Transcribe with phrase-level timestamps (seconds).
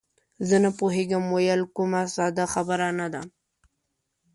[0.47, 3.21] زه نه پوهېږم ویل، کومه ساده خبره نه ده.